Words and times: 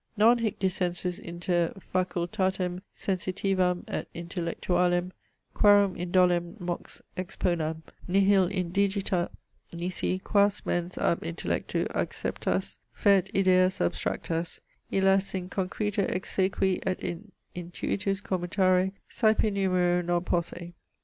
Nam 0.17 0.39
hic 0.39 0.57
dissensus 0.57 1.19
inter 1.19 1.73
facultatem 1.77 2.81
sensitivam 2.95 3.83
et 3.87 4.07
intellectualem, 4.15 5.11
(quarum 5.53 5.95
indolem 5.95 6.57
mox 6.59 7.03
exponam,) 7.15 7.83
nihil 8.07 8.47
indigitat, 8.49 9.29
nisi, 9.71 10.17
quas 10.17 10.65
mens 10.65 10.97
ab 10.97 11.19
intellectu 11.21 11.85
acceptas 11.91 12.77
fert 12.91 13.29
ideas 13.35 13.77
abstractas, 13.79 14.59
illas 14.91 15.35
in 15.35 15.47
concreto 15.49 16.03
exsequi 16.07 16.79
et 16.83 16.99
in 17.01 17.31
intuitus 17.55 18.23
commutare 18.23 18.93
saepenumero 19.07 20.03
non 20.03 20.23
posse. 20.23 20.73